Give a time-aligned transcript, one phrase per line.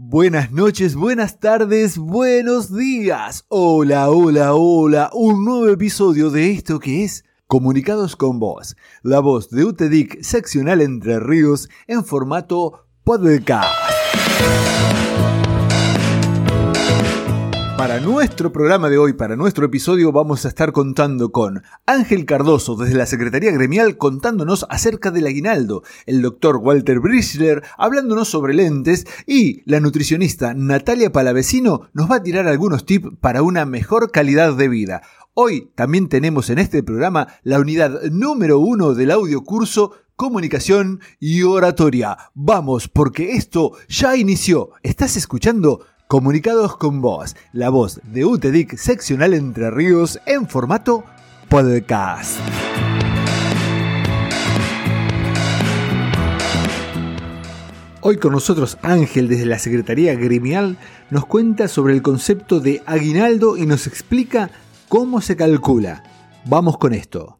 [0.00, 3.44] Buenas noches, buenas tardes, buenos días.
[3.48, 5.10] Hola, hola, hola.
[5.12, 10.82] Un nuevo episodio de esto que es Comunicados con Vos, la voz de UTEDIC seccional
[10.82, 13.66] Entre Ríos en formato podcast.
[17.78, 22.74] Para nuestro programa de hoy, para nuestro episodio, vamos a estar contando con Ángel Cardoso
[22.74, 29.06] desde la Secretaría Gremial contándonos acerca del aguinaldo, el doctor Walter Brischler hablándonos sobre lentes
[29.28, 34.54] y la nutricionista Natalia Palavecino nos va a tirar algunos tips para una mejor calidad
[34.54, 35.02] de vida.
[35.34, 41.42] Hoy también tenemos en este programa la unidad número uno del audio curso Comunicación y
[41.44, 42.18] Oratoria.
[42.34, 44.70] Vamos, porque esto ya inició.
[44.82, 45.86] ¿Estás escuchando?
[46.08, 51.04] Comunicados con vos, la voz de UTEDIC seccional Entre Ríos en formato
[51.50, 52.40] podcast.
[58.00, 60.78] Hoy con nosotros Ángel desde la Secretaría Gremial
[61.10, 64.50] nos cuenta sobre el concepto de aguinaldo y nos explica
[64.88, 66.04] cómo se calcula.
[66.46, 67.37] Vamos con esto.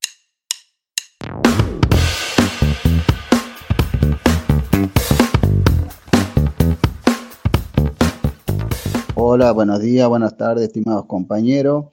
[9.20, 11.86] Hola, buenos días, buenas tardes, estimados compañeros.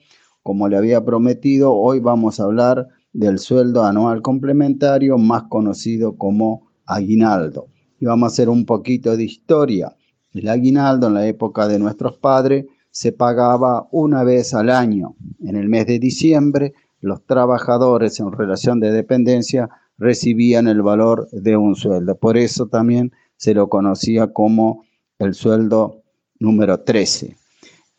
[0.44, 6.68] Como le había prometido, hoy vamos a hablar del sueldo anual complementario, más conocido como
[6.86, 7.66] aguinaldo.
[7.98, 9.96] Y vamos a hacer un poquito de historia.
[10.34, 15.16] El aguinaldo en la época de nuestros padres se pagaba una vez al año.
[15.40, 21.56] En el mes de diciembre, los trabajadores en relación de dependencia recibían el valor de
[21.56, 22.16] un sueldo.
[22.16, 24.84] Por eso también se lo conocía como
[25.18, 26.04] el sueldo
[26.38, 27.36] número 13.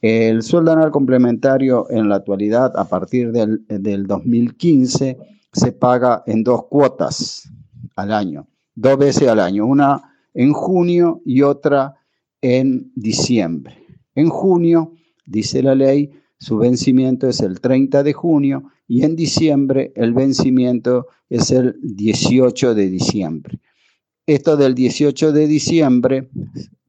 [0.02, 5.18] El sueldo anual complementario en la actualidad, a partir del, 2015,
[5.52, 7.50] se paga en dos cuotas
[7.96, 11.96] al año, dos veces al año, una en junio y otra
[12.42, 13.84] en diciembre.
[14.14, 14.94] En junio,
[15.26, 21.08] dice la ley, su vencimiento es el 30 de junio y en diciembre el vencimiento
[21.30, 23.60] es el 18 de diciembre.
[24.28, 26.28] Esto del 18 de diciembre,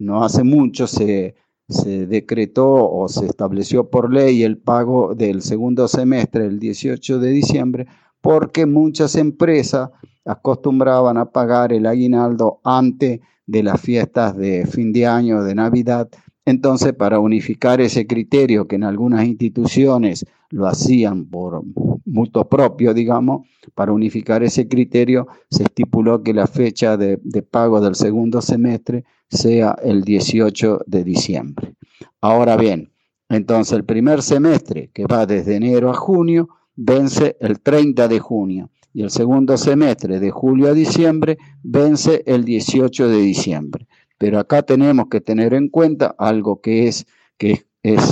[0.00, 1.36] no hace mucho se,
[1.68, 7.86] decretó o se estableció por ley el pago del segundo semestre, el 18 de diciembre,
[8.20, 9.90] porque muchas empresas
[10.24, 16.08] acostumbraban a pagar el aguinaldo antes de las fiestas de fin de año, de Navidad,
[16.48, 21.62] entonces, para unificar ese criterio que en algunas instituciones lo hacían por
[22.06, 27.96] mutuo propio, digamos, para unificar ese criterio se estipuló que la fecha de, pago del
[27.96, 31.74] segundo semestre sea el 18 de diciembre.
[32.22, 32.92] Ahora bien,
[33.28, 38.70] entonces el primer semestre, que va desde enero a junio, vence el 30 de junio
[38.94, 43.86] y el segundo semestre de julio a diciembre vence el 18 de diciembre.
[44.18, 47.06] Pero acá tenemos que tener en cuenta algo que es,
[47.38, 48.02] que es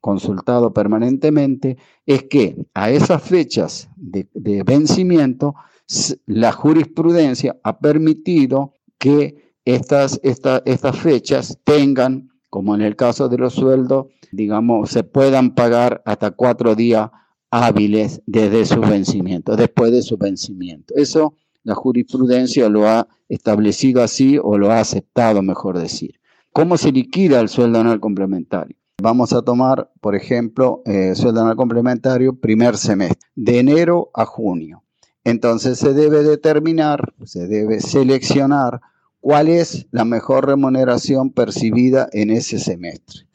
[0.00, 1.76] consultado permanentemente,
[2.06, 4.26] es que a esas fechas de,
[4.64, 5.54] vencimiento,
[6.26, 13.54] la jurisprudencia ha permitido que estas, estas fechas tengan, como en el caso de los
[13.54, 17.10] sueldos, digamos, se puedan pagar hasta cuatro días
[17.50, 20.94] hábiles desde su vencimiento, después de su vencimiento.
[20.96, 21.34] Eso
[21.64, 26.20] la jurisprudencia lo ha establecido así o lo ha aceptado, mejor decir.
[26.52, 28.76] ¿Cómo se liquida el sueldo anual complementario?
[29.00, 34.82] Vamos a tomar, por ejemplo, eh, sueldo anual complementario primer semestre, de enero a junio.
[35.24, 38.80] Entonces se debe determinar, se debe seleccionar
[39.20, 43.26] cuál es la mejor remuneración percibida en ese semestre.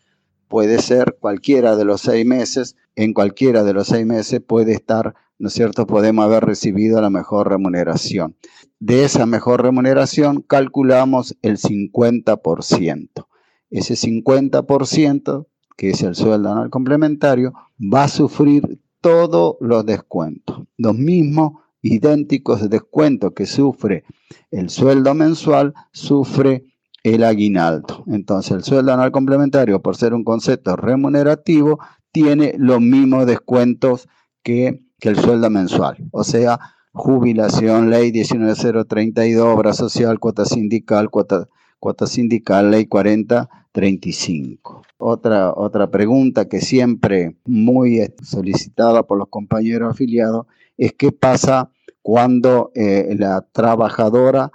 [0.47, 5.15] Puede ser cualquiera de los seis meses, en cualquiera de los seis meses puede estar
[5.39, 8.35] ¿no es cierto?, podemos haber recibido la mejor remuneración.
[8.79, 13.27] De esa mejor remuneración calculamos el 50%.
[13.69, 20.63] Ese 50%, que es el sueldo anual complementario, va a sufrir todos los descuentos.
[20.77, 24.03] Los mismos idénticos descuentos que sufre
[24.51, 26.65] el sueldo mensual, sufre
[27.03, 28.03] el aguinaldo.
[28.07, 31.79] Entonces, el sueldo anual complementario, por ser un concepto remunerativo,
[32.11, 34.07] tiene los mismos descuentos
[34.43, 35.97] que que el sueldo mensual.
[36.11, 36.59] O sea,
[36.93, 41.47] jubilación, ley 19032, obra social, cuota sindical, cuota,
[41.79, 44.81] cuota sindical, ley 4035.
[44.97, 50.47] Otra, otra pregunta que siempre muy solicitada por los compañeros afiliados
[50.77, 51.71] es qué pasa
[52.01, 54.51] cuando eh, la trabajadora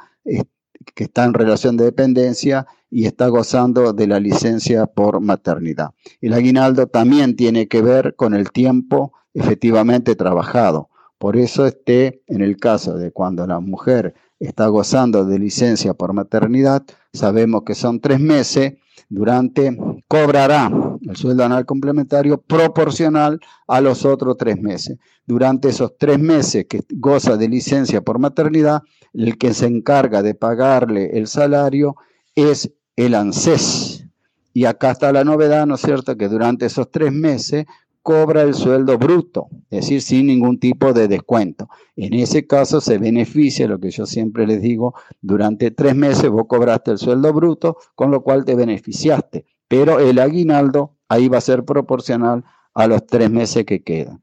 [0.95, 5.91] que está en relación de dependencia y está gozando de la licencia por maternidad.
[6.21, 10.89] El aguinaldo también tiene que ver con el tiempo efectivamente trabajado.
[11.19, 16.13] Por eso esté en el caso de cuando la mujer está gozando de licencia por
[16.13, 16.83] maternidad,
[17.13, 18.75] sabemos que son tres meses,
[19.09, 19.77] durante,
[20.09, 20.71] cobrará
[21.09, 24.99] el sueldo anual complementario proporcional a los otros tres meses.
[25.27, 28.83] Durante esos tres meses que goza de licencia por maternidad,
[29.13, 31.97] el que se encarga de pagarle el salario
[32.35, 34.07] es el ANSES.
[34.55, 37.65] Y acá está la novedad, ¿no es cierto?, que durante esos tres meses
[38.03, 41.69] cobra el sueldo bruto, es decir, sin ningún tipo de descuento.
[41.95, 46.47] En ese caso se beneficia, lo que yo siempre les digo, durante tres meses vos
[46.49, 51.41] cobraste el sueldo bruto, con lo cual te beneficiaste, pero el aguinaldo ahí va a
[51.41, 54.21] ser proporcional a los tres meses que quedan.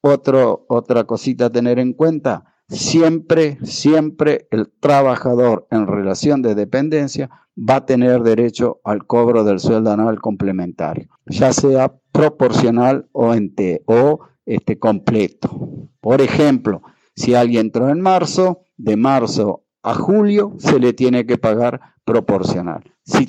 [0.00, 7.28] otra cosita a tener en cuenta, siempre, siempre el trabajador en relación de dependencia
[7.58, 13.82] va a tener derecho al cobro del sueldo anual complementario, ya sea proporcional o, ente,
[13.84, 15.90] o este, completo.
[16.00, 16.80] Por ejemplo,
[17.14, 22.82] si alguien entró en marzo, de marzo a julio se le tiene que pagar proporcional.
[23.04, 23.28] Si,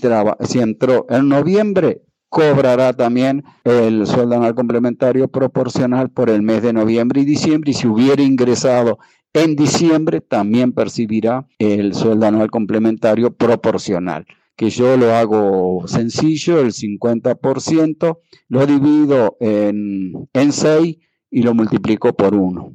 [0.59, 7.21] entró en noviembre, cobrará también el sueldo anual complementario proporcional por el mes de noviembre
[7.21, 7.69] y diciembre.
[7.69, 8.97] Y si hubiera ingresado
[9.33, 14.25] en diciembre también percibirá el sueldo anual complementario proporcional,
[14.55, 18.17] que yo lo hago sencillo, el 50%,
[18.47, 20.97] lo divido en, en 6
[21.29, 22.73] y lo multiplico por 1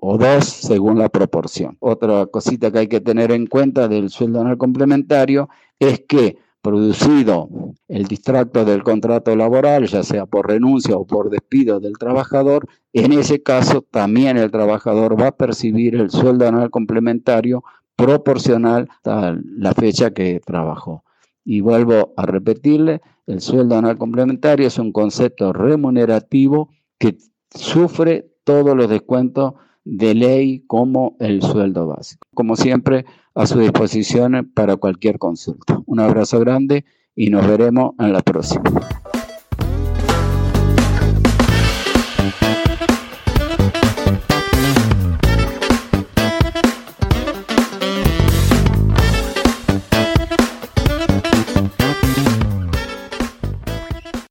[0.00, 1.76] o 2 según la proporción.
[1.80, 5.48] Otra cosita que hay que tener en cuenta del sueldo anual complementario
[5.78, 7.48] es que producido
[7.88, 13.12] el distracto del contrato laboral, ya sea por renuncia o por despido del trabajador, en
[13.12, 17.64] ese caso también el trabajador va a percibir el sueldo anual complementario
[17.96, 21.04] proporcional a la fecha que trabajó.
[21.44, 27.16] Y vuelvo a repetirle, el sueldo anual complementario es un concepto remunerativo que
[27.50, 29.54] sufre todos los descuentos
[29.90, 32.26] de ley como el sueldo básico.
[32.34, 35.80] Como siempre, a su disposición para cualquier consulta.
[35.86, 36.84] Un abrazo grande
[37.16, 38.64] y nos veremos en la próxima.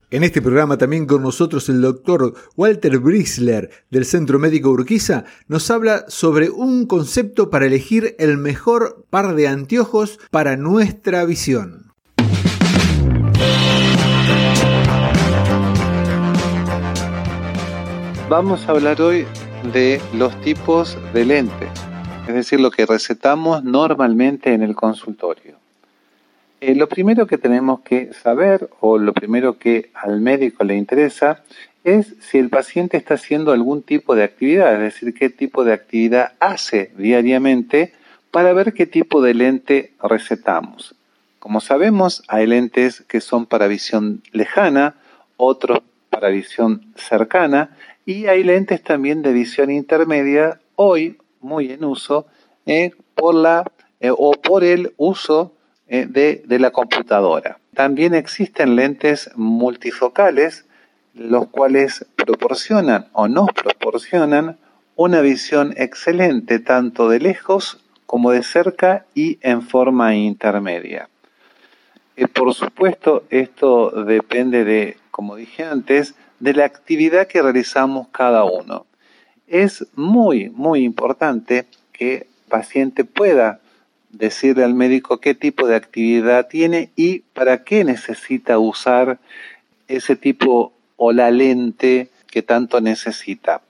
[0.10, 5.70] En este programa también con nosotros el doctor Walter Brisler del Centro Médico Urquiza nos
[5.70, 11.92] habla sobre un concepto para elegir el mejor par de anteojos para nuestra visión.
[18.30, 19.26] Vamos a hablar hoy
[19.74, 21.70] de los tipos de lentes,
[22.30, 25.67] es decir, lo que recetamos normalmente en el consultorio.
[26.60, 31.44] Eh, lo primero que tenemos que saber o lo primero que al médico le interesa
[31.84, 35.74] es si el paciente está haciendo algún tipo de actividad, es decir, qué tipo de
[35.74, 37.94] actividad hace diariamente
[38.32, 40.96] para ver qué tipo de lente recetamos.
[41.38, 44.96] Como sabemos, hay lentes que son para visión lejana,
[45.38, 52.26] otros para visión cercana y hay lentes también de visión intermedia, hoy muy en uso,
[52.66, 55.54] eh, por la eh, o por el uso
[55.90, 57.60] eh, de, la computadora.
[57.74, 60.66] También existen lentes multifocales,
[61.14, 64.58] los cuales proporcionan o nos proporcionan
[64.98, 71.08] una visión excelente tanto de lejos como de cerca y en forma intermedia.
[72.18, 78.44] Eh, por supuesto, esto depende de, como dije antes, de la actividad que realizamos cada
[78.44, 78.86] uno.
[79.48, 83.62] Es muy, muy importante que el paciente pueda
[84.10, 89.20] decirle al médico qué tipo de actividad tiene y para qué necesita usar
[89.88, 93.62] ese tipo o la lente que tanto necesita.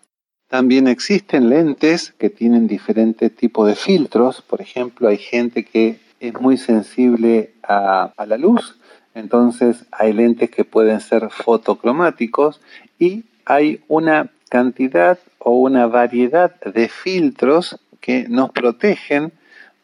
[0.47, 4.41] También existen lentes que tienen diferentes tipos de filtros.
[4.41, 8.77] Por ejemplo, hay gente que es muy sensible a, a la luz,
[9.13, 12.61] entonces hay lentes que pueden ser fotocromáticos
[12.97, 19.33] y hay una cantidad o una variedad de filtros que nos protegen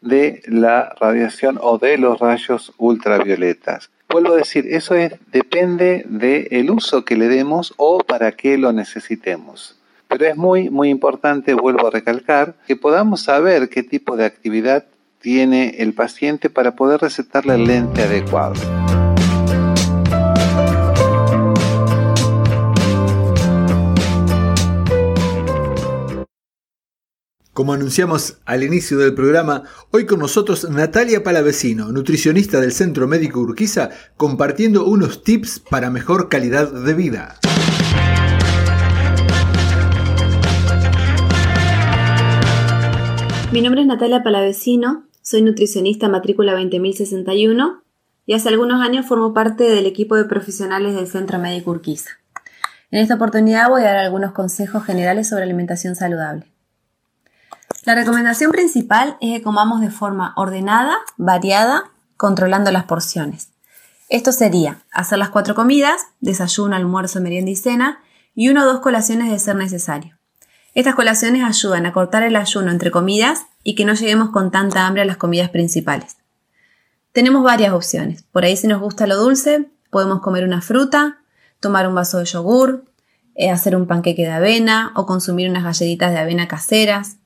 [0.04, 3.90] de la radiación o de los rayos ultravioletas.
[4.08, 8.72] Vuelvo a decir, eso es, depende del uso que le demos o para qué lo
[8.72, 9.76] necesitemos.
[10.08, 14.84] Pero es muy, muy importante, vuelvo a recalcar, que podamos saber qué tipo de actividad
[15.20, 18.54] tiene el paciente para poder recetarle el lente adecuado.
[27.54, 33.38] Como anunciamos al inicio del programa, hoy con nosotros Natalia Palavecino, nutricionista del Centro Médico
[33.38, 37.36] Urquiza, compartiendo unos tips para mejor calidad de vida.
[43.52, 47.84] Mi nombre es Natalia Palavecino, soy nutricionista matrícula 20061
[48.26, 52.10] y hace algunos años formo parte del equipo de profesionales del Centro Médico Urquiza.
[52.90, 56.53] En esta oportunidad voy a dar algunos consejos generales sobre alimentación saludable.
[57.84, 63.50] La recomendación principal es que comamos de forma ordenada, variada, controlando las porciones.
[64.08, 68.00] Esto sería hacer las cuatro comidas, desayuno, almuerzo, merienda y cena,
[68.34, 70.16] y una o dos colaciones de ser necesario.
[70.74, 74.86] Estas colaciones ayudan a cortar el ayuno entre comidas y que no lleguemos con tanta
[74.86, 76.16] hambre a las comidas principales.
[77.12, 78.22] Tenemos varias opciones.
[78.22, 81.18] Por ahí si nos gusta lo dulce, podemos comer una fruta,
[81.60, 82.86] tomar un vaso de yogur,
[83.34, 87.18] eh, hacer un panqueque de avena o consumir unas galletitas de avena caseras.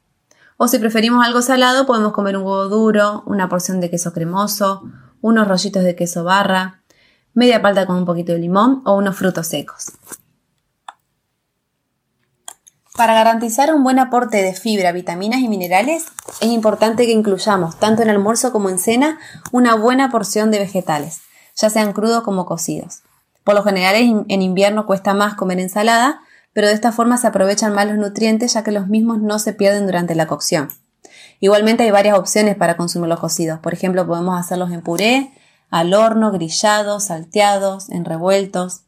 [0.61, 4.83] O si preferimos algo salado, podemos comer un huevo duro, una porción de queso cremoso,
[5.21, 6.83] unos rollitos de queso barra,
[7.33, 9.93] media palta con un poquito de limón o unos frutos secos.
[12.97, 16.07] Para garantizar un buen aporte de fibra, vitaminas y minerales,
[16.41, 19.21] es importante que incluyamos, tanto en almuerzo como en cena,
[19.53, 21.21] una buena porción de vegetales,
[21.55, 23.03] ya sean crudos como cocidos.
[23.45, 26.21] Por lo general en invierno cuesta más comer ensalada,
[26.59, 29.53] pero de esta forma se aprovechan más los nutrientes ya que los mismos no se
[29.53, 30.67] pierden durante la cocción.
[31.39, 33.61] Igualmente hay varias opciones para consumir los cocidos.
[33.61, 35.31] Por ejemplo, podemos hacerlos en puré,
[35.71, 38.81] al horno, grillados, salteados, en revueltos.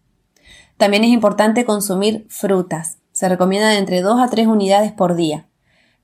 [0.79, 2.97] También es importante consumir frutas.
[3.13, 5.47] Se recomiendan entre 2 a 3 unidades por día.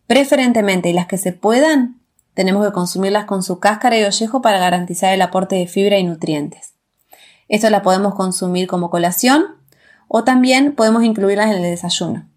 [0.07, 2.01] Preferentemente, y las que se puedan,
[2.35, 6.05] tenemos que consumirlas con su cáscara y ollejo para garantizar el aporte de fibra y
[6.05, 6.75] nutrientes.
[7.49, 9.57] Esto la podemos consumir como colación
[10.09, 12.29] o también podemos incluirlas en el desayuno.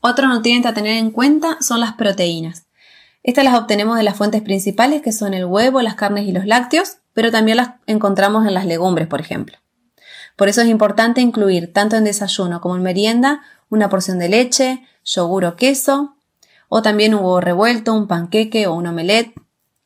[0.00, 2.66] Otro nutriente a tener en cuenta son las proteínas.
[3.22, 6.46] Estas las obtenemos de las fuentes principales que son el huevo, las carnes y los
[6.46, 9.58] lácteos, pero también las encontramos en las legumbres, por ejemplo.
[10.36, 14.86] Por eso es importante incluir tanto en desayuno como en merienda una porción de leche,
[15.04, 16.16] yogur o queso,
[16.70, 19.34] o también un huevo revuelto, un panqueque o un omelette.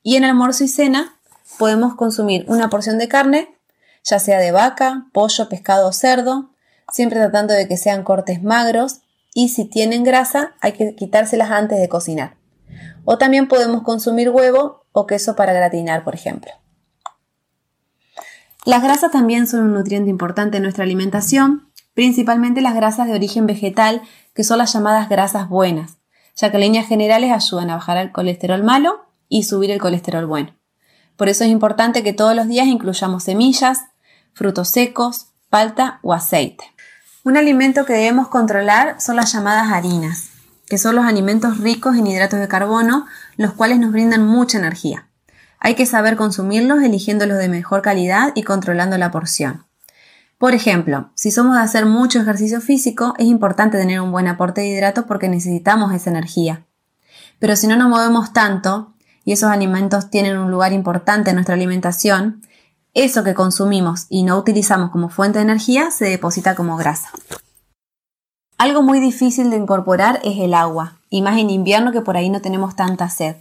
[0.05, 1.17] Y en almuerzo y cena
[1.59, 3.57] podemos consumir una porción de carne,
[4.05, 6.51] ya sea de vaca, pollo, pescado o cerdo,
[6.93, 9.01] siempre tratando de que sean cortes magros
[9.33, 12.37] y si tienen grasa hay que quitárselas antes de cocinar.
[13.05, 16.53] O también podemos consumir huevo o queso para gratinar, por ejemplo.
[18.65, 23.47] Las grasas también son un nutriente importante en nuestra alimentación, principalmente las grasas de origen
[23.47, 24.03] vegetal,
[24.35, 25.99] que son las llamadas grasas buenas,
[26.35, 30.27] ya que en líneas generales ayudan a bajar el colesterol malo y subir el colesterol
[30.27, 30.55] bueno.
[31.17, 33.83] Por eso es importante que todos los días incluyamos semillas,
[34.35, 36.65] frutos secos, palta o aceite.
[37.23, 40.31] Un alimento que debemos controlar son las llamadas harinas,
[40.69, 45.07] que son los alimentos ricos en hidratos de carbono, los cuales nos brindan mucha energía.
[45.59, 49.65] Hay que saber consumirlos eligiéndolos de mejor calidad y controlando la porción.
[50.37, 54.61] Por ejemplo, si somos de hacer mucho ejercicio físico, es importante tener un buen aporte
[54.61, 56.67] de hidratos porque necesitamos esa energía.
[57.39, 58.93] Pero si no nos movemos tanto,
[59.25, 62.43] y esos alimentos tienen un lugar importante en nuestra alimentación,
[62.95, 67.11] eso que consumimos y no utilizamos como fuente de energía se deposita como grasa.
[68.57, 72.31] Algo muy difícil de incorporar es el agua, y más en invierno que por ahí
[72.31, 73.37] no tenemos tanta sed.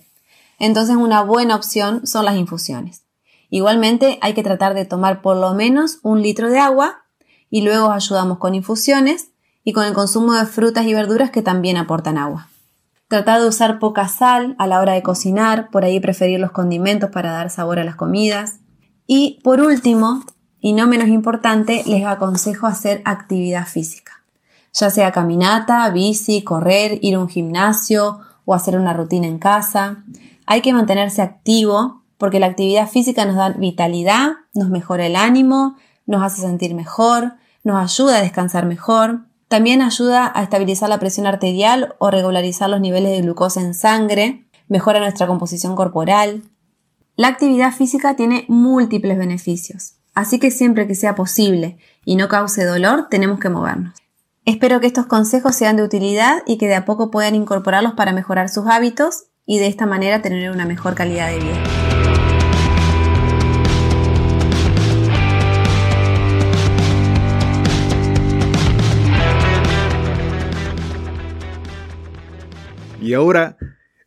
[0.59, 3.03] Entonces una buena opción son las infusiones.
[3.49, 7.03] Igualmente hay que tratar de tomar por lo menos un litro de agua
[7.51, 9.29] y luego ayudamos con infusiones
[9.63, 12.49] y con el consumo de frutas y verduras que también aportan agua.
[13.07, 17.11] Tratar de usar poca sal a la hora de cocinar, por ahí preferir los condimentos
[17.11, 18.59] para dar sabor a las comidas.
[19.05, 20.23] Y por último,
[20.59, 24.23] y no menos importante, les aconsejo hacer actividad física,
[24.71, 30.03] ya sea caminata, bici, correr, ir a un gimnasio o hacer una rutina en casa.
[30.45, 35.75] Hay que mantenerse activo porque la actividad física nos da vitalidad, nos mejora el ánimo,
[36.05, 37.33] nos hace sentir mejor,
[37.63, 42.81] nos ayuda a descansar mejor, también ayuda a estabilizar la presión arterial o regularizar los
[42.81, 46.43] niveles de glucosa en sangre, mejora nuestra composición corporal,
[47.15, 52.65] la actividad física tiene múltiples beneficios, así que siempre que sea posible y no cause
[52.65, 53.93] dolor, tenemos que movernos.
[54.45, 58.13] Espero que estos consejos sean de utilidad y que de a poco puedan incorporarlos para
[58.13, 61.63] mejorar sus hábitos y de esta manera tener una mejor calidad de vida.
[72.99, 73.57] Y ahora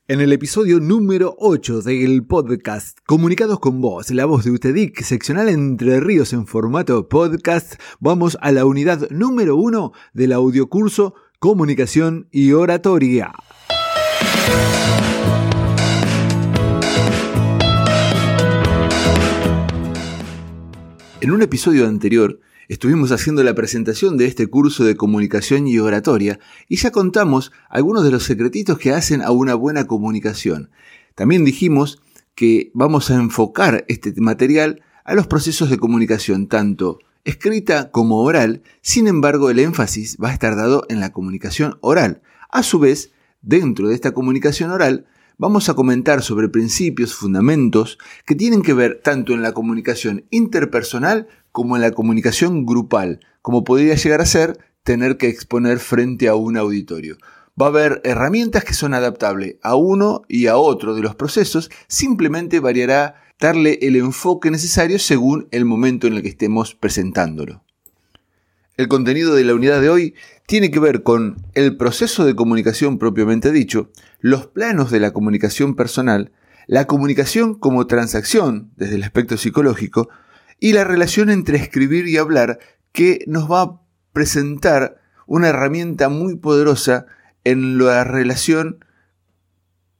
[0.08, 5.48] en el episodio número 8 del podcast Comunicados con Vos, la voz de UTEDIC, seccional
[5.48, 12.52] Entre Ríos en formato podcast, vamos a la unidad número 1 del audiocurso Comunicación y
[12.52, 13.32] Oratoria.
[21.20, 26.40] En un episodio anterior Estuvimos haciendo la presentación de este curso de comunicación y oratoria
[26.68, 30.70] y ya contamos algunos de los secretitos que hacen a una buena comunicación.
[31.14, 32.02] También dijimos
[32.34, 38.62] que vamos a enfocar este material a los procesos de comunicación, tanto escrita como oral,
[38.82, 42.20] sin embargo el énfasis va a estar dado en la comunicación oral.
[42.50, 45.06] A su vez, dentro de esta comunicación oral,
[45.38, 51.28] vamos a comentar sobre principios, fundamentos que tienen que ver tanto en la comunicación interpersonal
[51.52, 56.34] como en la comunicación grupal, como podría llegar a ser tener que exponer frente a
[56.34, 57.16] un auditorio.
[57.60, 61.70] Va a haber herramientas que son adaptables a uno y a otro de los procesos,
[61.88, 67.65] simplemente variará darle el enfoque necesario según el momento en el que estemos presentándolo.
[68.76, 70.14] El contenido de la unidad de hoy
[70.46, 73.90] tiene que ver con el proceso de comunicación propiamente dicho,
[74.20, 76.30] los planos de la comunicación personal,
[76.66, 80.10] la comunicación como transacción desde el aspecto psicológico
[80.60, 82.58] y la relación entre escribir y hablar
[82.92, 83.80] que nos va a
[84.12, 87.06] presentar una herramienta muy poderosa
[87.44, 88.84] en la relación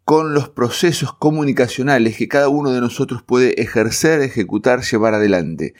[0.05, 5.73] con los procesos comunicacionales que cada uno de nosotros puede ejercer, ejecutar, llevar adelante.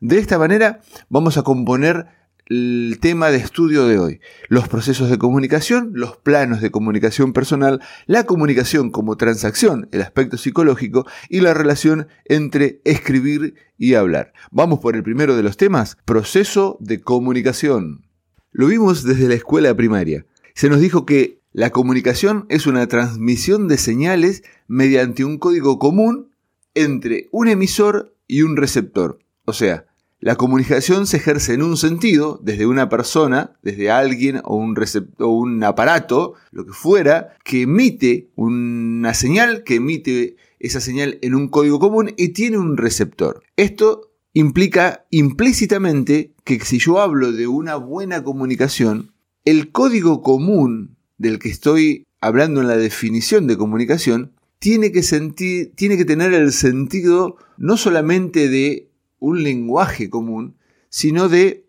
[0.00, 0.80] De esta manera
[1.10, 2.06] vamos a componer
[2.50, 4.20] el tema de estudio de hoy.
[4.48, 10.36] Los procesos de comunicación, los planos de comunicación personal, la comunicación como transacción, el aspecto
[10.36, 14.32] psicológico y la relación entre escribir y hablar.
[14.50, 18.04] Vamos por el primero de los temas, proceso de comunicación.
[18.50, 20.26] Lo vimos desde la escuela primaria.
[20.54, 26.32] Se nos dijo que la comunicación es una transmisión de señales mediante un código común
[26.74, 29.20] entre un emisor y un receptor.
[29.44, 29.86] O sea,
[30.20, 34.76] la comunicación se ejerce en un sentido, desde una persona, desde alguien o un,
[35.18, 41.34] o un aparato, lo que fuera, que emite una señal, que emite esa señal en
[41.34, 43.42] un código común y tiene un receptor.
[43.56, 49.14] Esto implica implícitamente que si yo hablo de una buena comunicación,
[49.46, 55.72] el código común del que estoy hablando en la definición de comunicación tiene que, sentir,
[55.74, 58.89] tiene que tener el sentido no solamente de
[59.20, 60.56] un lenguaje común,
[60.88, 61.66] sino de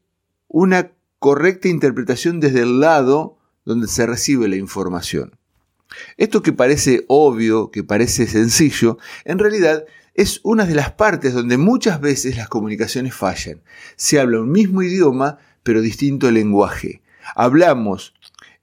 [0.48, 5.38] una correcta interpretación desde el lado donde se recibe la información.
[6.18, 11.58] Esto que parece obvio, que parece sencillo, en realidad es una de las partes donde
[11.58, 13.62] muchas veces las comunicaciones fallan.
[13.96, 17.02] Se habla un mismo idioma, pero distinto lenguaje.
[17.36, 18.14] Hablamos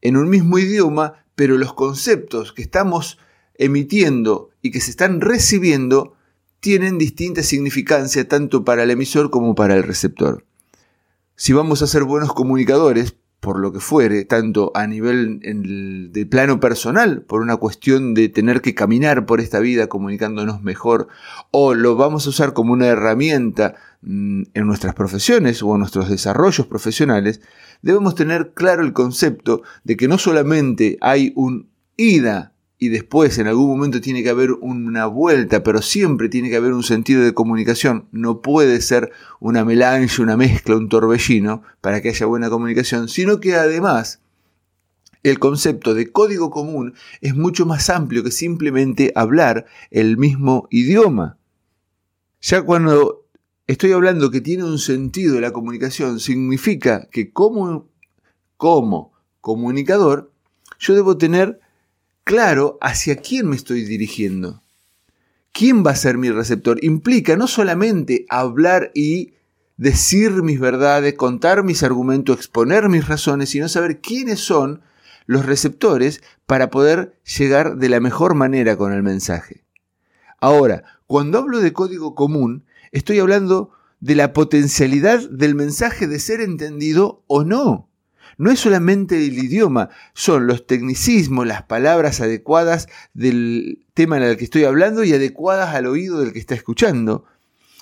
[0.01, 3.19] en un mismo idioma, pero los conceptos que estamos
[3.55, 6.18] emitiendo y que se están recibiendo
[6.61, 10.45] tienen distinta significancia tanto para el emisor como para el receptor.
[11.37, 15.41] Si vamos a ser buenos comunicadores, por lo que fuere, tanto a nivel
[16.13, 21.07] de plano personal, por una cuestión de tener que caminar por esta vida comunicándonos mejor,
[21.53, 26.09] o lo vamos a usar como una herramienta mm, en nuestras profesiones o en nuestros
[26.09, 27.41] desarrollos profesionales,
[27.81, 33.49] debemos tener claro el concepto de que no solamente hay un ida y después en
[33.49, 37.35] algún momento tiene que haber una vuelta, pero siempre tiene que haber un sentido de
[37.35, 38.07] comunicación.
[38.13, 39.11] No puede ser
[39.41, 44.21] una melange, una mezcla, un torbellino para que haya buena comunicación, sino que además
[45.25, 51.37] el concepto de código común es mucho más amplio que simplemente hablar el mismo idioma.
[52.41, 53.27] Ya cuando
[53.67, 57.89] estoy hablando que tiene un sentido la comunicación, significa que como,
[58.57, 60.31] como comunicador,
[60.79, 61.59] yo debo tener
[62.29, 64.63] claro hacia quién me estoy dirigiendo.
[65.51, 66.79] ¿Quién va a ser mi receptor?
[66.85, 69.33] Implica no solamente hablar y
[69.79, 74.83] decir mis verdades, contar mis argumentos, exponer mis razones, sino saber quiénes son
[75.25, 79.65] los receptores para poder llegar de la mejor manera con el mensaje.
[80.39, 86.43] Ahora, cuando hablo de código común, estoy hablando de la potencialidad del mensaje de ser
[86.43, 87.88] entendido o no
[88.39, 94.37] no es solamente el idioma, son los tecnicismos, las palabras adecuadas del tema en el
[94.37, 97.25] que estoy hablando y adecuadas al oído del que está escuchando.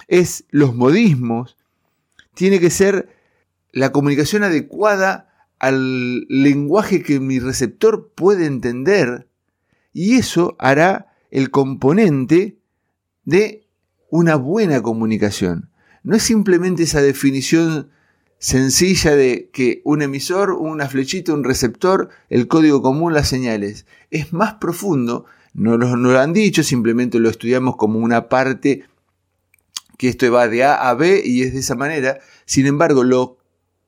[0.09, 1.59] Es los modismos.
[2.35, 3.11] Tiene que ser
[3.71, 9.29] la comunicación adecuada al lenguaje que mi receptor puede entender.
[9.93, 12.57] Y eso hará el componente
[13.25, 13.67] de
[14.09, 15.69] una buena comunicación.
[16.03, 17.91] No es simplemente esa definición
[18.39, 23.87] sencilla de que un emisor, una flechita, un receptor, el código común, las señales.
[24.11, 28.85] Es más profundo, no lo, no lo han dicho, simplemente lo estudiamos como una parte
[29.97, 32.19] que esto va de A a B y es de esa manera.
[32.45, 33.39] Sin embargo, lo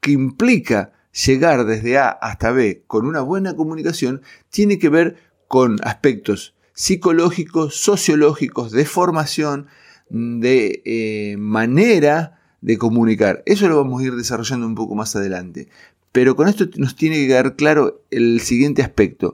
[0.01, 5.17] que implica llegar desde A hasta B con una buena comunicación tiene que ver
[5.49, 9.67] con aspectos psicológicos, sociológicos, de formación,
[10.11, 13.43] de eh, manera de comunicar.
[13.47, 15.69] Eso lo vamos a ir desarrollando un poco más adelante.
[16.13, 19.33] Pero con esto nos tiene que quedar claro el siguiente aspecto.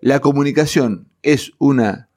[0.00, 2.08] La comunicación es una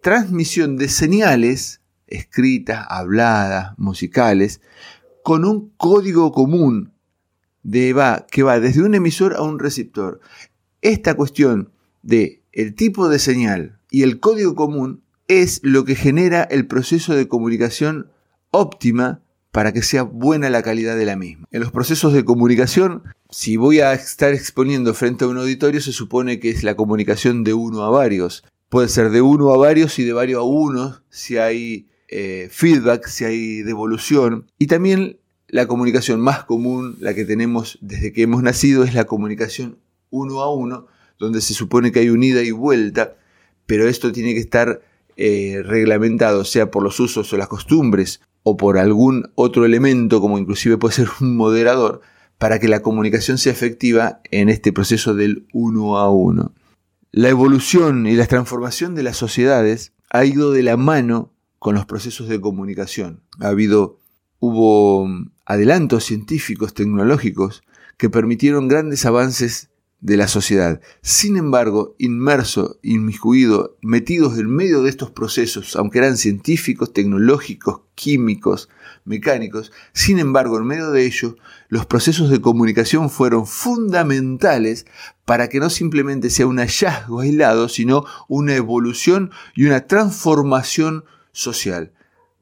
[0.00, 4.60] transmisión de señales escritas, habladas, musicales,
[5.22, 6.92] con un código común
[7.64, 7.92] que
[8.42, 10.20] va desde un emisor a un receptor.
[10.80, 11.70] Esta cuestión
[12.02, 17.14] de el tipo de señal y el código común es lo que genera el proceso
[17.14, 18.10] de comunicación
[18.50, 19.21] óptima
[19.52, 21.46] para que sea buena la calidad de la misma.
[21.52, 25.92] En los procesos de comunicación, si voy a estar exponiendo frente a un auditorio, se
[25.92, 28.44] supone que es la comunicación de uno a varios.
[28.70, 33.06] Puede ser de uno a varios y de varios a uno si hay eh, feedback,
[33.06, 34.50] si hay devolución.
[34.58, 39.04] Y también la comunicación más común, la que tenemos desde que hemos nacido, es la
[39.04, 40.86] comunicación uno a uno,
[41.18, 43.16] donde se supone que hay un ida y vuelta,
[43.66, 44.80] pero esto tiene que estar
[45.16, 50.38] eh, reglamentado, sea por los usos o las costumbres o por algún otro elemento, como
[50.38, 52.00] inclusive puede ser un moderador,
[52.38, 56.52] para que la comunicación sea efectiva en este proceso del uno a uno.
[57.12, 61.86] La evolución y la transformación de las sociedades ha ido de la mano con los
[61.86, 63.22] procesos de comunicación.
[63.38, 63.98] Ha habido,
[64.40, 65.08] hubo
[65.46, 67.62] adelantos científicos, tecnológicos,
[67.96, 69.70] que permitieron grandes avances
[70.02, 70.80] de la sociedad.
[71.00, 78.68] Sin embargo, inmerso, inmiscuido, metidos en medio de estos procesos, aunque eran científicos, tecnológicos, químicos,
[79.04, 81.36] mecánicos, sin embargo, en medio de ello,
[81.68, 84.86] los procesos de comunicación fueron fundamentales
[85.24, 91.92] para que no simplemente sea un hallazgo aislado, sino una evolución y una transformación social.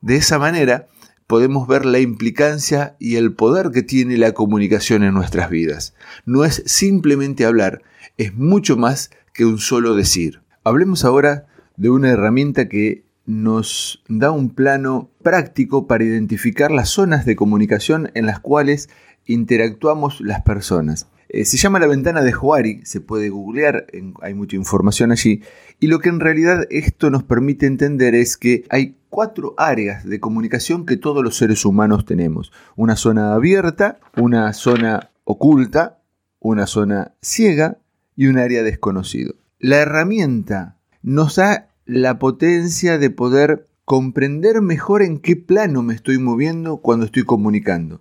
[0.00, 0.88] De esa manera,
[1.30, 5.94] podemos ver la implicancia y el poder que tiene la comunicación en nuestras vidas.
[6.26, 7.82] No es simplemente hablar,
[8.18, 10.40] es mucho más que un solo decir.
[10.64, 17.24] Hablemos ahora de una herramienta que nos da un plano práctico para identificar las zonas
[17.24, 18.88] de comunicación en las cuales
[19.24, 21.06] interactuamos las personas.
[21.28, 23.86] Eh, se llama la ventana de Joari, se puede googlear,
[24.20, 25.44] hay mucha información allí,
[25.78, 30.20] y lo que en realidad esto nos permite entender es que hay cuatro áreas de
[30.20, 32.52] comunicación que todos los seres humanos tenemos.
[32.76, 36.00] Una zona abierta, una zona oculta,
[36.38, 37.78] una zona ciega
[38.16, 39.34] y un área desconocido.
[39.58, 46.18] La herramienta nos da la potencia de poder comprender mejor en qué plano me estoy
[46.18, 48.00] moviendo cuando estoy comunicando.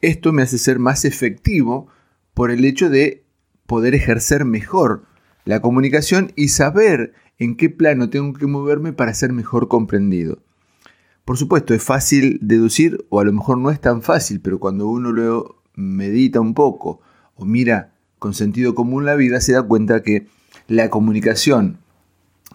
[0.00, 1.88] Esto me hace ser más efectivo
[2.32, 3.24] por el hecho de
[3.66, 5.06] poder ejercer mejor
[5.44, 10.43] la comunicación y saber en qué plano tengo que moverme para ser mejor comprendido.
[11.24, 14.88] Por supuesto, es fácil deducir, o a lo mejor no es tan fácil, pero cuando
[14.88, 17.00] uno lo medita un poco
[17.34, 20.26] o mira con sentido común la vida, se da cuenta que
[20.68, 21.78] la comunicación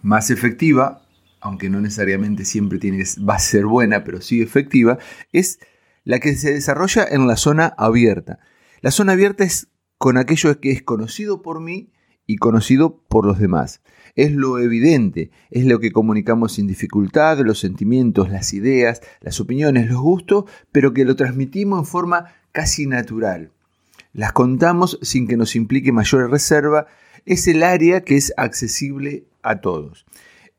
[0.02, 1.02] más efectiva,
[1.42, 4.98] aunque no necesariamente siempre tiene, va a ser buena, pero sí efectiva,
[5.32, 5.60] es
[6.04, 8.40] la que se desarrolla en la zona abierta.
[8.82, 11.92] La zona abierta es con aquello que es conocido por mí
[12.26, 13.82] y conocido por los demás.
[14.16, 19.90] Es lo evidente, es lo que comunicamos sin dificultad, los sentimientos, las ideas, las opiniones,
[19.90, 23.52] los gustos, pero que lo transmitimos en forma casi natural.
[24.14, 26.88] Las contamos sin que nos implique mayor reserva,
[27.26, 30.06] es el área que es accesible a todos.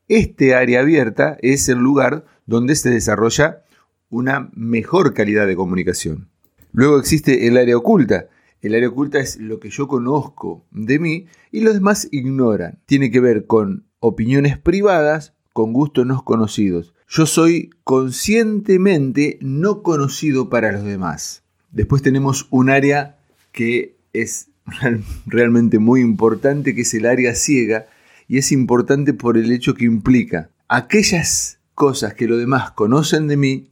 [0.08, 3.62] Este área abierta es el lugar donde se desarrolla
[4.08, 6.28] una mejor calidad de comunicación.
[6.72, 8.26] Luego existe el área oculta.
[8.60, 12.78] El área oculta es lo que yo conozco de mí y los demás ignoran.
[12.86, 16.94] Tiene que ver con opiniones privadas, con gustos no conocidos.
[17.08, 21.42] Yo soy conscientemente no conocido para los demás.
[21.70, 23.18] Después tenemos un área
[23.52, 24.50] que es
[25.26, 27.86] realmente muy importante, que es el área ciega,
[28.28, 33.36] y es importante por el hecho que implica aquellas cosas que los demás conocen de
[33.36, 33.70] mí,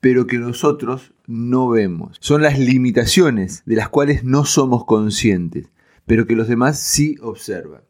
[0.00, 2.16] pero que nosotros no vemos.
[2.20, 5.68] Son las limitaciones de las cuales no somos conscientes,
[6.04, 7.82] pero que los demás sí observan.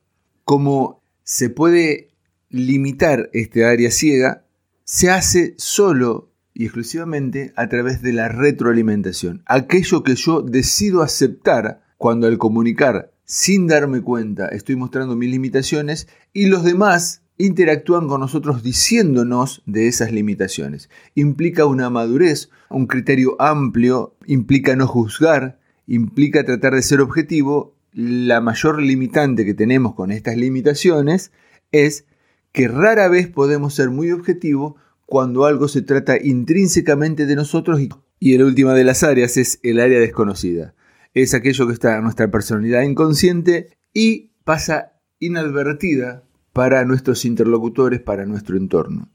[0.44, 2.10] Como se puede
[2.50, 4.44] limitar este área ciega,
[4.84, 9.42] se hace solo y exclusivamente a través de la retroalimentación.
[9.46, 16.08] Aquello que yo decido aceptar cuando al comunicar sin darme cuenta estoy mostrando mis limitaciones
[16.34, 20.90] y los demás interactúan con nosotros diciéndonos de esas limitaciones.
[21.14, 27.74] Implica una madurez, un criterio amplio, implica no juzgar, implica tratar de ser objetivo.
[27.92, 31.32] La mayor limitante que tenemos con estas limitaciones
[31.72, 32.04] es
[32.52, 34.74] que rara vez podemos ser muy objetivos
[35.06, 37.80] cuando algo se trata intrínsecamente de nosotros
[38.20, 40.74] y, la última de las áreas es el área desconocida.
[41.14, 46.22] Es aquello que está en nuestra personalidad inconsciente y pasa inadvertida
[46.52, 49.08] para nuestros interlocutores, para nuestro entorno.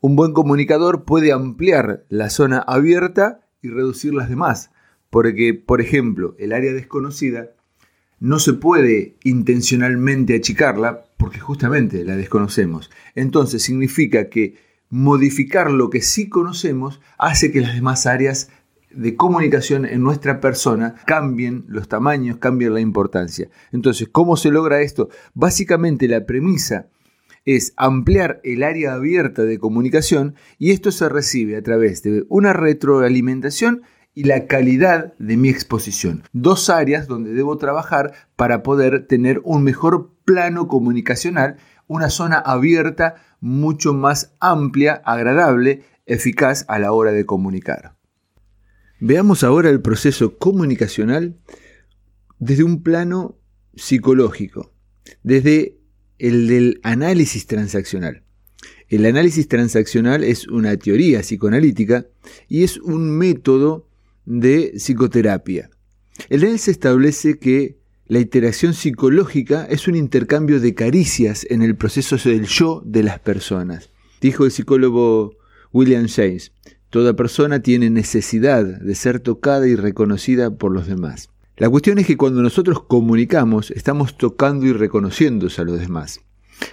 [0.00, 4.70] Un buen comunicador puede ampliar la zona abierta y reducir las demás,
[5.10, 7.50] porque, por ejemplo, el área desconocida
[8.18, 12.90] no se puede intencionalmente achicarla porque justamente la desconocemos.
[13.14, 14.56] Entonces significa que
[14.88, 18.50] modificar lo que sí conocemos hace que las demás áreas
[18.96, 23.48] de comunicación en nuestra persona cambien los tamaños, cambien la importancia.
[23.72, 25.08] Entonces, ¿cómo se logra esto?
[25.34, 26.86] Básicamente la premisa
[27.44, 32.52] es ampliar el área abierta de comunicación y esto se recibe a través de una
[32.52, 33.82] retroalimentación
[34.14, 36.24] y la calidad de mi exposición.
[36.32, 41.56] Dos áreas donde debo trabajar para poder tener un mejor plano comunicacional,
[41.86, 47.95] una zona abierta mucho más amplia, agradable, eficaz a la hora de comunicar.
[48.98, 51.36] Veamos ahora el proceso comunicacional
[52.38, 53.38] desde un plano
[53.74, 54.72] psicológico,
[55.22, 55.76] desde
[56.18, 58.22] el del análisis transaccional.
[58.88, 62.06] El análisis transaccional es una teoría psicoanalítica
[62.48, 63.86] y es un método
[64.24, 65.70] de psicoterapia.
[66.30, 71.76] En él se establece que la interacción psicológica es un intercambio de caricias en el
[71.76, 73.90] proceso del yo de las personas.
[74.20, 75.36] Dijo el psicólogo
[75.72, 76.52] William James,
[76.90, 81.30] Toda persona tiene necesidad de ser tocada y reconocida por los demás.
[81.56, 86.20] La cuestión es que cuando nosotros comunicamos estamos tocando y reconociéndose a los demás.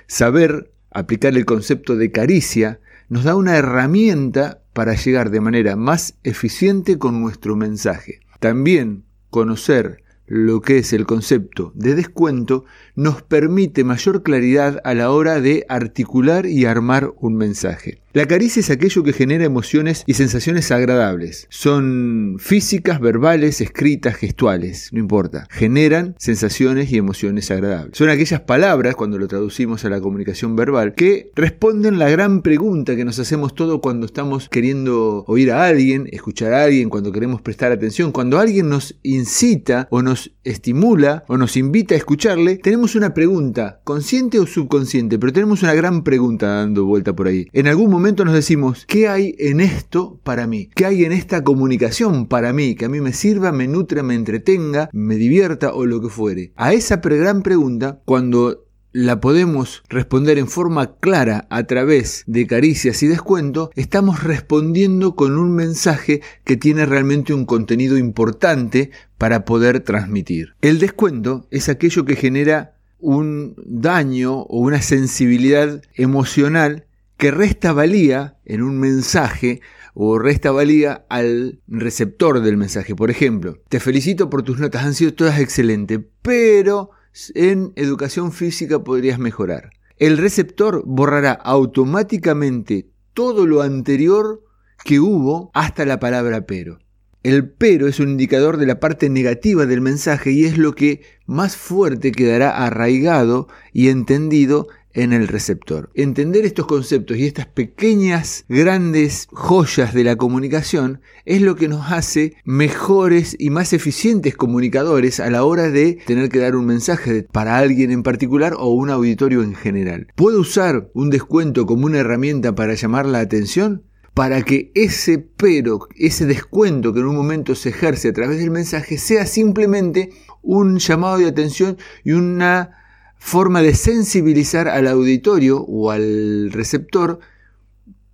[0.08, 6.16] Saber aplicar el concepto de caricia nos da una herramienta para llegar de manera más
[6.24, 8.20] eficiente con nuestro mensaje.
[8.40, 15.12] También conocer lo que es el concepto de descuento, nos permite mayor claridad a la
[15.12, 18.03] hora de articular y armar un mensaje.
[18.16, 21.48] La caricia es aquello que genera emociones y sensaciones agradables.
[21.50, 25.48] Son físicas, verbales, escritas, gestuales, no importa.
[25.50, 27.98] Generan sensaciones y emociones agradables.
[27.98, 32.96] Son aquellas palabras, cuando lo traducimos a la comunicación verbal, que responden la gran pregunta
[32.96, 37.42] que nos hacemos todo cuando estamos queriendo oír a alguien, escuchar a alguien, cuando queremos
[37.42, 38.12] prestar atención.
[38.12, 43.82] Cuando alguien nos incita o nos estimula o nos invita a escucharle, tenemos una pregunta,
[43.84, 47.48] consciente o subconsciente, pero tenemos una gran pregunta dando vuelta por ahí.
[47.54, 50.70] En algún momento nos decimos, ¿qué hay en esto para mí?
[50.76, 52.76] ¿Qué hay en esta comunicación para mí?
[52.76, 56.52] Que a mí me sirva, me nutra, me entretenga, me divierta o lo que fuere.
[56.58, 63.02] A esa gran pregunta, cuando la podemos responder en forma clara a través de caricias
[63.04, 69.80] y descuento, estamos respondiendo con un mensaje que tiene realmente un contenido importante para poder
[69.80, 70.56] transmitir.
[70.62, 76.86] El descuento es aquello que genera un daño o una sensibilidad emocional
[77.18, 79.62] que resta valía en un mensaje
[79.94, 82.96] o resta valía al receptor del mensaje.
[82.96, 86.90] Por ejemplo, te felicito por tus notas, han sido todas excelentes, pero
[87.36, 89.72] en educación física podrías mejorar.
[89.98, 94.42] El receptor borrará automáticamente todo lo anterior
[94.84, 96.80] que hubo hasta la palabra pero.
[97.22, 101.04] El pero es un indicador de la parte negativa del mensaje y es lo que
[101.26, 105.90] más fuerte quedará arraigado y entendido en el receptor.
[105.96, 111.92] Entender estos conceptos y estas pequeñas, grandes joyas de la comunicación es lo que nos
[111.92, 117.28] hace mejores y más eficientes comunicadores a la hora de tener que dar un mensaje
[117.32, 120.08] para alguien en particular o un auditorio en general.
[120.16, 123.84] ¿Puedo usar un descuento como una herramienta para llamar la atención?
[124.14, 128.52] para que ese pero, ese descuento que en un momento se ejerce a través del
[128.52, 130.12] mensaje sea simplemente
[130.44, 132.83] un llamado de atención y una
[133.24, 137.20] forma de sensibilizar al auditorio o al receptor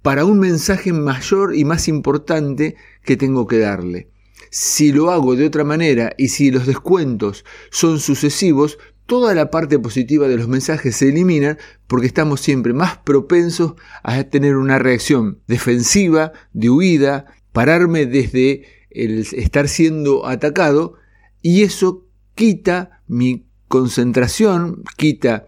[0.03, 4.11] para un mensaje mayor y más importante que tengo que darle.
[4.51, 9.79] Si lo hago de otra manera y si los descuentos son sucesivos, toda la parte
[9.79, 15.39] positiva de los mensajes se elimina porque estamos siempre más propensos a tener una reacción
[15.47, 20.93] defensiva, de huida, pararme desde el estar siendo atacado
[21.41, 25.47] y eso quita mi concentración, quita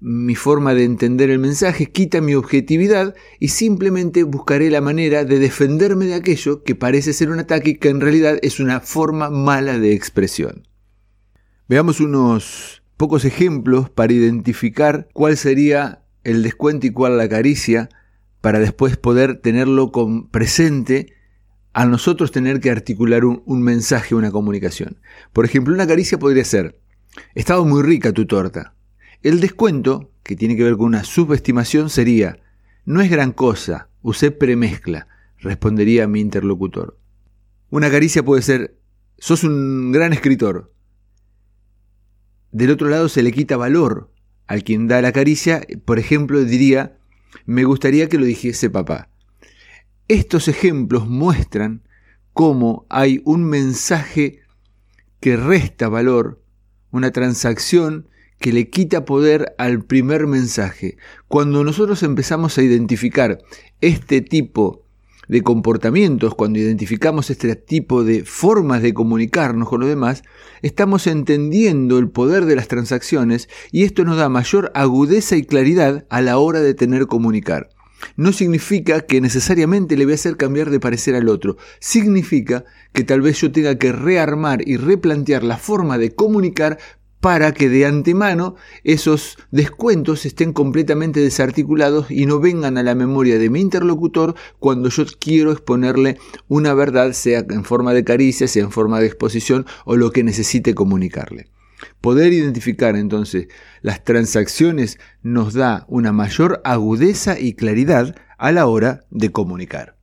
[0.00, 5.38] mi forma de entender el mensaje, quita mi objetividad y simplemente buscaré la manera de
[5.38, 9.30] defenderme de aquello que parece ser un ataque y que en realidad es una forma
[9.30, 10.68] mala de expresión.
[11.68, 17.88] Veamos unos pocos ejemplos para identificar cuál sería el descuento y cuál la caricia
[18.40, 21.14] para después poder tenerlo con presente
[21.72, 24.98] a nosotros tener que articular un, un mensaje, una comunicación.
[25.32, 26.78] Por ejemplo, una caricia podría ser,
[27.34, 28.74] estaba muy rica tu torta.
[29.22, 32.38] El descuento, que tiene que ver con una subestimación, sería,
[32.84, 36.98] no es gran cosa, usé premezcla, respondería mi interlocutor.
[37.70, 38.78] Una caricia puede ser,
[39.18, 40.72] sos un gran escritor.
[42.52, 44.10] Del otro lado se le quita valor
[44.46, 46.98] al quien da la caricia, por ejemplo, diría,
[47.44, 49.08] me gustaría que lo dijese papá.
[50.08, 51.82] Estos ejemplos muestran
[52.32, 54.40] cómo hay un mensaje
[55.20, 56.42] que resta valor
[56.90, 60.96] una transacción que le quita poder al primer mensaje.
[61.28, 63.38] Cuando nosotros empezamos a identificar
[63.80, 64.82] este tipo
[65.28, 70.22] de comportamientos, cuando identificamos este tipo de formas de comunicarnos con los demás,
[70.62, 76.06] estamos entendiendo el poder de las transacciones y esto nos da mayor agudeza y claridad
[76.10, 77.70] a la hora de tener comunicar.
[78.16, 81.56] No significa que necesariamente le voy a hacer cambiar de parecer al otro.
[81.80, 86.78] Significa que tal vez yo tenga que rearmar y replantear la forma de comunicar
[87.20, 88.54] para que de antemano
[88.84, 94.90] esos descuentos estén completamente desarticulados y no vengan a la memoria de mi interlocutor cuando
[94.90, 99.66] yo quiero exponerle una verdad, sea en forma de caricia, sea en forma de exposición
[99.84, 101.48] o lo que necesite comunicarle.
[102.00, 103.48] Poder identificar entonces
[103.82, 109.96] las transacciones nos da una mayor agudeza y claridad a la hora de comunicar.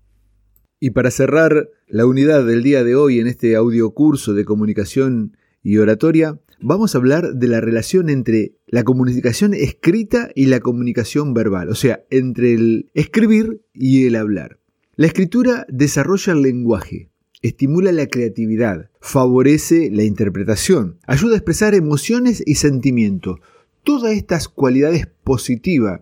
[0.80, 5.38] Y para cerrar la unidad del día de hoy en este audio curso de comunicación
[5.62, 11.34] y oratoria, vamos a hablar de la relación entre la comunicación escrita y la comunicación
[11.34, 14.60] verbal, o sea, entre el escribir y el hablar.
[14.96, 17.12] La escritura desarrolla el lenguaje,
[17.43, 23.39] estimula la creatividad, favorece la interpretación, ayuda a expresar emociones y sentimientos.
[23.84, 26.01] Todas estas cualidades positivas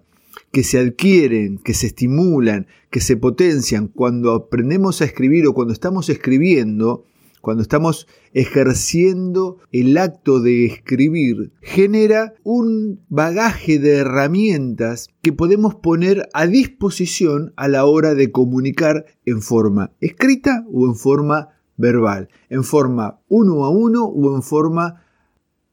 [0.52, 5.74] que se adquieren, que se estimulan, que se potencian cuando aprendemos a escribir o cuando
[5.74, 7.06] estamos escribiendo,
[7.42, 16.30] cuando estamos ejerciendo el acto de escribir, genera un bagaje de herramientas que podemos poner
[16.34, 22.64] a disposición a la hora de comunicar en forma escrita o en forma verbal, en
[22.64, 25.04] forma uno a uno o en forma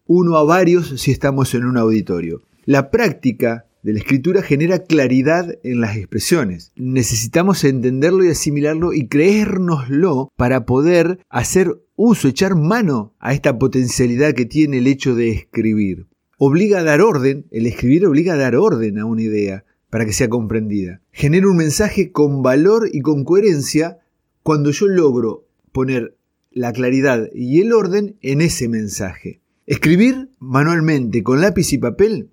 [0.06, 2.42] uno a varios si estamos en un auditorio.
[2.64, 6.72] La práctica la escritura genera claridad en las expresiones.
[6.76, 14.34] Necesitamos entenderlo y asimilarlo y creérnoslo para poder hacer uso, echar mano a esta potencialidad
[14.34, 16.06] que tiene el hecho de escribir.
[16.38, 20.12] Obliga a dar orden, el escribir obliga a dar orden a una idea para que
[20.12, 21.00] sea comprendida.
[21.10, 23.98] Genera un mensaje con valor y con coherencia
[24.42, 26.16] cuando yo logro poner
[26.50, 29.40] la claridad y el orden en ese mensaje.
[29.66, 32.30] Escribir manualmente con lápiz y papel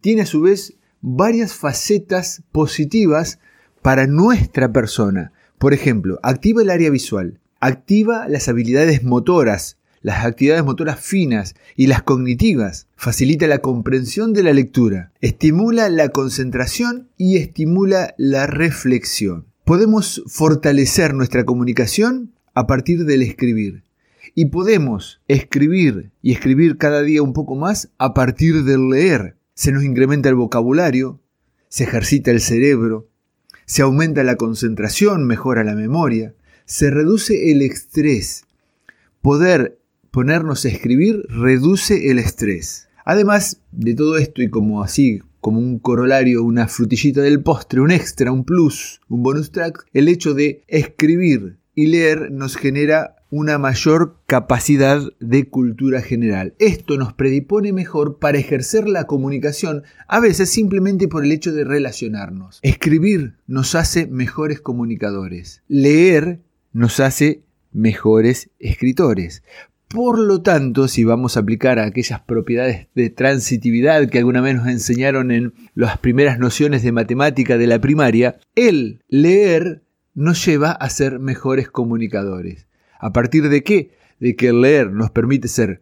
[0.00, 3.38] tiene a su vez varias facetas positivas
[3.82, 5.32] para nuestra persona.
[5.58, 11.86] Por ejemplo, activa el área visual, activa las habilidades motoras, las actividades motoras finas y
[11.86, 19.46] las cognitivas, facilita la comprensión de la lectura, estimula la concentración y estimula la reflexión.
[19.64, 23.82] Podemos fortalecer nuestra comunicación a partir del escribir.
[24.34, 29.72] Y podemos escribir y escribir cada día un poco más a partir del leer se
[29.72, 31.20] nos incrementa el vocabulario,
[31.68, 33.08] se ejercita el cerebro,
[33.66, 38.44] se aumenta la concentración, mejora la memoria, se reduce el estrés.
[39.20, 39.80] Poder
[40.12, 42.88] ponernos a escribir reduce el estrés.
[43.04, 47.90] Además de todo esto y como así, como un corolario, una frutillita del postre, un
[47.90, 53.58] extra, un plus, un bonus track, el hecho de escribir y leer nos genera una
[53.58, 56.54] mayor capacidad de cultura general.
[56.58, 61.64] Esto nos predipone mejor para ejercer la comunicación, a veces simplemente por el hecho de
[61.64, 62.60] relacionarnos.
[62.62, 65.62] Escribir nos hace mejores comunicadores.
[65.68, 66.40] Leer
[66.72, 69.42] nos hace mejores escritores.
[69.88, 74.68] Por lo tanto, si vamos a aplicar aquellas propiedades de transitividad que alguna vez nos
[74.68, 79.82] enseñaron en las primeras nociones de matemática de la primaria, el leer
[80.14, 82.67] nos lleva a ser mejores comunicadores.
[82.98, 83.92] ¿A partir de qué?
[84.20, 85.80] De que leer nos permite ser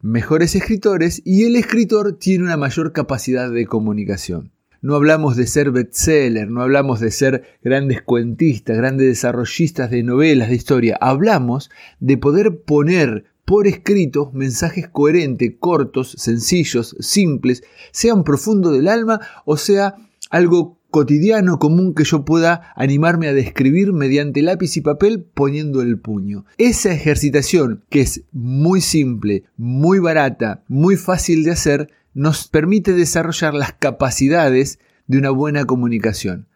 [0.00, 4.52] mejores escritores y el escritor tiene una mayor capacidad de comunicación.
[4.80, 10.48] No hablamos de ser bestseller, no hablamos de ser grandes cuentistas, grandes desarrollistas de novelas,
[10.48, 10.98] de historia.
[11.00, 11.70] Hablamos
[12.00, 19.56] de poder poner por escrito mensajes coherentes, cortos, sencillos, simples, sean profundos del alma o
[19.56, 19.94] sea
[20.30, 25.98] algo cotidiano común que yo pueda animarme a describir mediante lápiz y papel poniendo el
[25.98, 26.44] puño.
[26.58, 33.54] Esa ejercitación, que es muy simple, muy barata, muy fácil de hacer, nos permite desarrollar
[33.54, 36.46] las capacidades de una buena comunicación.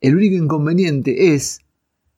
[0.00, 1.62] El único inconveniente es,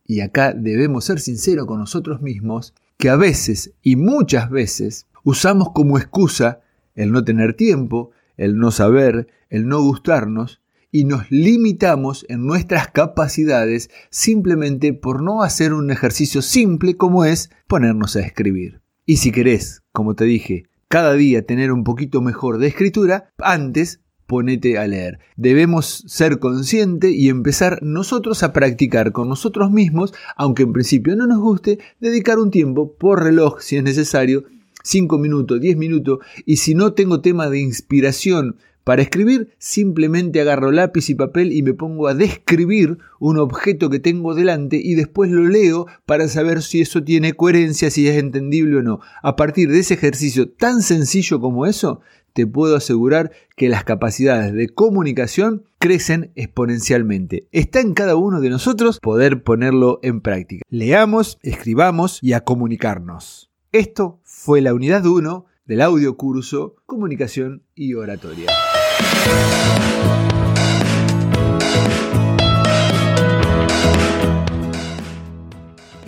[0.05, 5.71] y acá debemos ser sinceros con nosotros mismos, que a veces y muchas veces usamos
[5.73, 6.61] como excusa
[6.97, 10.61] el no tener tiempo, el no saber, el no gustarnos,
[10.91, 17.51] y nos limitamos en nuestras capacidades simplemente por no hacer un ejercicio simple como es
[17.67, 18.81] ponernos a escribir.
[19.05, 24.01] Y si querés, como te dije, cada día tener un poquito mejor de escritura, antes
[24.27, 25.19] ponete a leer.
[25.37, 31.27] Debemos ser conscientes y empezar nosotros a practicar con nosotros mismos, aunque en principio no
[31.27, 34.45] nos guste, dedicar un tiempo por reloj si es necesario
[34.85, 38.57] 5 minutos, 10 minutos, y si no tengo tema de inspiración
[38.89, 43.99] para escribir, simplemente agarro lápiz y papel y me pongo a describir un objeto que
[43.99, 48.79] tengo delante y después lo leo para saber si eso tiene coherencia, si es entendible
[48.79, 49.01] o no.
[49.23, 52.01] A partir de ese ejercicio tan sencillo como eso,
[52.33, 57.47] te puedo asegurar que las capacidades de comunicación crecen exponencialmente.
[57.53, 60.65] Está en cada uno de nosotros poder ponerlo en práctica.
[60.71, 63.51] Leamos, escribamos y a comunicarnos.
[63.71, 68.47] Esto fue la unidad 1 del audio curso Comunicación y Oratoria.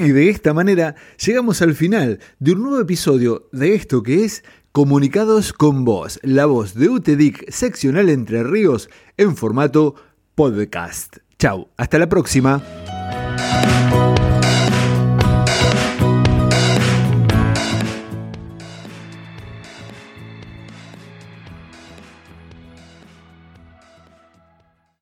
[0.01, 4.43] Y de esta manera llegamos al final de un nuevo episodio de esto que es
[4.72, 8.88] Comunicados con Voz, la voz de UTEDIC seccional Entre Ríos
[9.18, 9.97] en formato
[10.34, 11.18] podcast.
[11.38, 12.62] Chau, hasta la próxima.